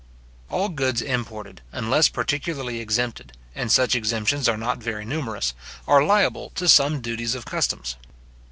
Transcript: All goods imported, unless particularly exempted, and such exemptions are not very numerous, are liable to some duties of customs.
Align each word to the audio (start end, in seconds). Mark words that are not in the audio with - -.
All 0.49 0.69
goods 0.69 0.99
imported, 1.03 1.61
unless 1.71 2.09
particularly 2.09 2.79
exempted, 2.79 3.33
and 3.53 3.71
such 3.71 3.93
exemptions 3.93 4.49
are 4.49 4.57
not 4.57 4.79
very 4.81 5.05
numerous, 5.05 5.53
are 5.87 6.03
liable 6.03 6.49
to 6.55 6.67
some 6.67 7.01
duties 7.01 7.35
of 7.35 7.45
customs. 7.45 7.97